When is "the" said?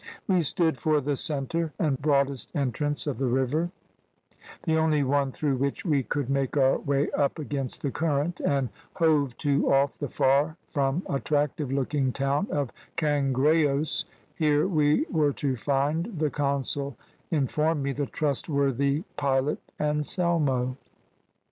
0.99-1.15, 3.19-3.27, 4.63-4.75, 7.83-7.91, 9.99-10.09, 16.17-16.31, 17.91-18.07